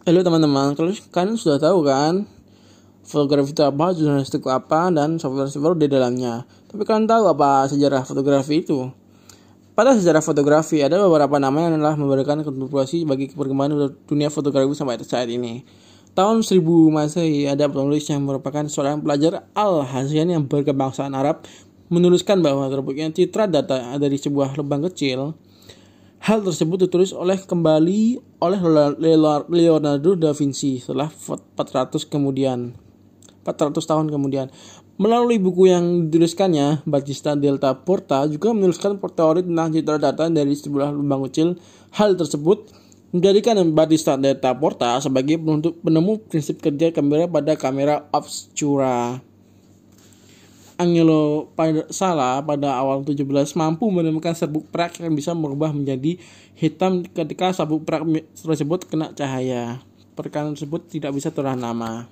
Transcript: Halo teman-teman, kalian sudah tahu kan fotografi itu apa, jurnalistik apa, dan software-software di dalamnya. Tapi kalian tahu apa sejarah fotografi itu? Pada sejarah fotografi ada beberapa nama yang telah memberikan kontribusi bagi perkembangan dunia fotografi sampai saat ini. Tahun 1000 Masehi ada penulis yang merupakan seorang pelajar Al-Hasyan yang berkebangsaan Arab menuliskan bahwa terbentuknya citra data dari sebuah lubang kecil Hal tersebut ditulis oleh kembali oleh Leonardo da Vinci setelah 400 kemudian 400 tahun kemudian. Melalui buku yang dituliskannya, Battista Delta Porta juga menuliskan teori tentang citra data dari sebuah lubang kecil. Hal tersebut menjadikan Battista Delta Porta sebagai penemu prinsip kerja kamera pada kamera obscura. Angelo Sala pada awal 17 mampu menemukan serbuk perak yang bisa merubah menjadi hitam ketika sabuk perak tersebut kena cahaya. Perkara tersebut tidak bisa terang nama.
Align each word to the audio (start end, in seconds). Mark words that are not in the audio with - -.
Halo 0.00 0.24
teman-teman, 0.24 0.72
kalian 1.12 1.36
sudah 1.36 1.60
tahu 1.60 1.84
kan 1.84 2.24
fotografi 3.04 3.52
itu 3.52 3.60
apa, 3.60 3.92
jurnalistik 3.92 4.40
apa, 4.48 4.88
dan 4.88 5.20
software-software 5.20 5.76
di 5.76 5.92
dalamnya. 5.92 6.48
Tapi 6.72 6.88
kalian 6.88 7.04
tahu 7.04 7.28
apa 7.28 7.68
sejarah 7.68 8.08
fotografi 8.08 8.64
itu? 8.64 8.88
Pada 9.76 9.92
sejarah 9.92 10.24
fotografi 10.24 10.80
ada 10.80 10.96
beberapa 11.04 11.36
nama 11.36 11.68
yang 11.68 11.76
telah 11.76 12.00
memberikan 12.00 12.40
kontribusi 12.40 13.04
bagi 13.04 13.28
perkembangan 13.28 13.92
dunia 14.08 14.32
fotografi 14.32 14.72
sampai 14.72 14.96
saat 15.04 15.28
ini. 15.28 15.68
Tahun 16.16 16.48
1000 16.48 16.64
Masehi 16.64 17.44
ada 17.44 17.68
penulis 17.68 18.08
yang 18.08 18.24
merupakan 18.24 18.64
seorang 18.72 19.04
pelajar 19.04 19.52
Al-Hasyan 19.52 20.32
yang 20.32 20.48
berkebangsaan 20.48 21.12
Arab 21.12 21.44
menuliskan 21.92 22.40
bahwa 22.40 22.72
terbentuknya 22.72 23.12
citra 23.12 23.52
data 23.52 24.00
dari 24.00 24.16
sebuah 24.16 24.56
lubang 24.56 24.80
kecil 24.88 25.36
Hal 26.20 26.44
tersebut 26.44 26.84
ditulis 26.84 27.16
oleh 27.16 27.40
kembali 27.40 28.20
oleh 28.44 28.60
Leonardo 29.48 30.12
da 30.20 30.36
Vinci 30.36 30.76
setelah 30.76 31.08
400 31.08 31.96
kemudian 32.04 32.76
400 33.40 33.80
tahun 33.80 34.12
kemudian. 34.12 34.52
Melalui 35.00 35.40
buku 35.40 35.72
yang 35.72 36.12
dituliskannya, 36.12 36.84
Battista 36.84 37.32
Delta 37.32 37.72
Porta 37.72 38.28
juga 38.28 38.52
menuliskan 38.52 39.00
teori 39.00 39.40
tentang 39.40 39.72
citra 39.72 39.96
data 39.96 40.28
dari 40.28 40.52
sebuah 40.52 40.92
lubang 40.92 41.24
kecil. 41.24 41.56
Hal 41.96 42.20
tersebut 42.20 42.68
menjadikan 43.16 43.56
Battista 43.72 44.20
Delta 44.20 44.52
Porta 44.52 45.00
sebagai 45.00 45.40
penemu 45.80 46.20
prinsip 46.28 46.60
kerja 46.60 46.92
kamera 46.92 47.24
pada 47.32 47.56
kamera 47.56 48.04
obscura. 48.12 49.24
Angelo 50.80 51.52
Sala 51.92 52.40
pada 52.40 52.72
awal 52.80 53.04
17 53.04 53.28
mampu 53.52 53.92
menemukan 53.92 54.32
serbuk 54.32 54.64
perak 54.72 54.96
yang 54.96 55.12
bisa 55.12 55.36
merubah 55.36 55.76
menjadi 55.76 56.16
hitam 56.56 57.04
ketika 57.04 57.52
sabuk 57.52 57.84
perak 57.84 58.08
tersebut 58.32 58.88
kena 58.88 59.12
cahaya. 59.12 59.84
Perkara 60.16 60.48
tersebut 60.56 60.88
tidak 60.88 61.12
bisa 61.12 61.28
terang 61.28 61.60
nama. 61.60 62.08